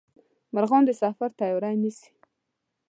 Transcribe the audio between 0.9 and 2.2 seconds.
سفر تیاري نیسي